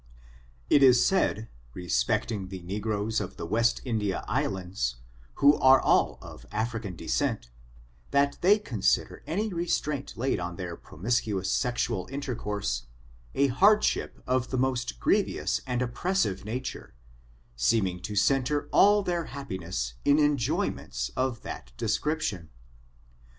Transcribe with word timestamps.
It 0.67 0.81
is 0.81 1.05
said, 1.05 1.47
respecting 1.75 2.47
the 2.47 2.63
negroes 2.63 3.21
of 3.21 3.37
the 3.37 3.45
West 3.45 3.81
India 3.85 4.25
Islands, 4.27 4.95
who 5.35 5.57
are 5.57 5.79
all 5.79 6.17
of 6.23 6.43
African 6.51 6.95
descent, 6.95 7.51
that 8.09 8.35
they 8.41 8.57
con 8.57 8.81
sider 8.81 9.21
any 9.27 9.53
restraint 9.53 10.17
laid 10.17 10.39
on 10.39 10.55
their 10.55 10.75
promiscuous 10.75 11.51
sexual 11.51 12.07
intercourse, 12.11 12.87
a 13.35 13.45
hardship 13.49 14.23
of 14.25 14.49
the 14.49 14.57
most 14.57 14.99
grievous 14.99 15.61
and 15.67 15.83
op 15.83 15.93
pressive 15.93 16.45
nature, 16.45 16.95
seeming 17.55 17.99
to 17.99 18.15
center 18.15 18.69
all 18.71 19.03
their 19.03 19.25
happiness 19.25 19.93
in 20.03 20.17
enjoyments 20.17 21.11
of 21.15 21.43
that 21.43 21.73
description. 21.77 22.49